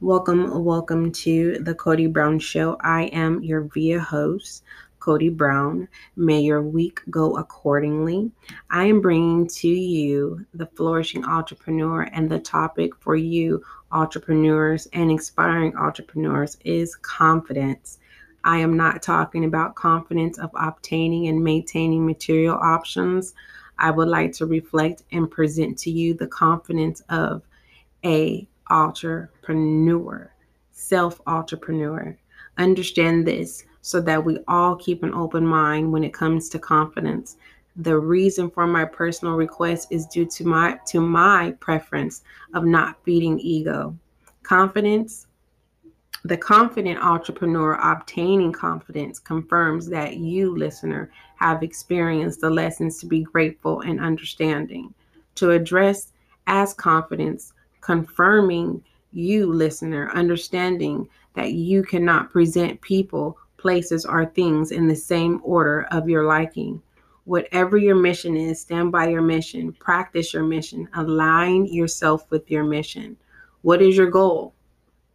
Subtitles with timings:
[0.00, 2.76] Welcome, welcome to the Cody Brown Show.
[2.80, 4.64] I am your VIA host,
[4.98, 5.86] Cody Brown.
[6.16, 8.32] May your week go accordingly.
[8.70, 13.62] I am bringing to you the flourishing entrepreneur, and the topic for you,
[13.92, 18.00] entrepreneurs and inspiring entrepreneurs, is confidence.
[18.42, 23.32] I am not talking about confidence of obtaining and maintaining material options.
[23.78, 27.42] I would like to reflect and present to you the confidence of
[28.04, 30.32] a entrepreneur,
[30.72, 32.16] self entrepreneur.
[32.58, 37.36] Understand this so that we all keep an open mind when it comes to confidence.
[37.76, 42.22] The reason for my personal request is due to my to my preference
[42.54, 43.96] of not feeding ego.
[44.42, 45.26] Confidence
[46.26, 53.24] the confident entrepreneur obtaining confidence confirms that you, listener, have experienced the lessons to be
[53.24, 54.94] grateful and understanding.
[55.34, 56.12] To address
[56.46, 57.52] as confidence,
[57.84, 65.40] confirming you, listener, understanding that you cannot present people, places, or things in the same
[65.44, 66.80] order of your liking.
[67.24, 72.64] Whatever your mission is, stand by your mission, practice your mission, align yourself with your
[72.64, 73.16] mission.
[73.62, 74.54] What is your goal?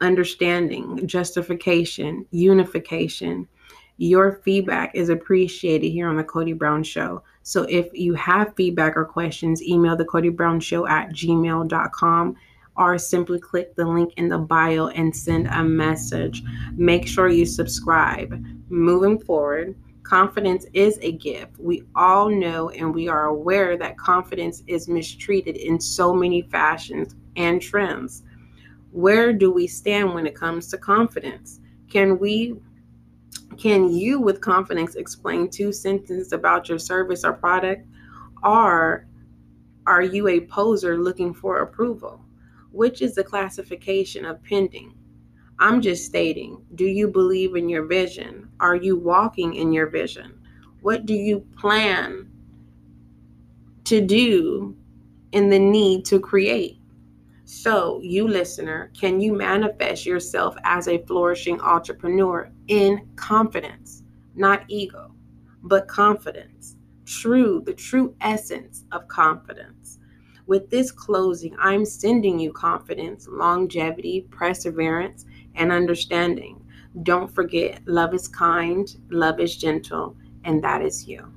[0.00, 3.48] Understanding, justification, unification.
[3.96, 7.22] Your feedback is appreciated here on the Cody Brown Show.
[7.42, 12.36] So if you have feedback or questions, email the Cody Brown Show at gmail.com
[12.78, 16.42] or simply click the link in the bio and send a message.
[16.74, 18.42] Make sure you subscribe.
[18.68, 21.58] Moving forward, confidence is a gift.
[21.58, 27.16] We all know and we are aware that confidence is mistreated in so many fashions
[27.36, 28.22] and trends.
[28.92, 31.60] Where do we stand when it comes to confidence?
[31.90, 32.56] Can we
[33.58, 37.86] can you with confidence explain two sentences about your service or product
[38.44, 39.06] or
[39.86, 42.20] are you a poser looking for approval?
[42.72, 44.94] Which is the classification of pending?
[45.58, 48.48] I'm just stating do you believe in your vision?
[48.60, 50.38] Are you walking in your vision?
[50.82, 52.30] What do you plan
[53.84, 54.76] to do
[55.32, 56.78] in the need to create?
[57.44, 64.02] So, you listener, can you manifest yourself as a flourishing entrepreneur in confidence,
[64.34, 65.14] not ego,
[65.62, 66.76] but confidence?
[67.06, 69.98] True, the true essence of confidence.
[70.48, 76.64] With this closing, I'm sending you confidence, longevity, perseverance, and understanding.
[77.02, 81.30] Don't forget, love is kind, love is gentle, and that is you.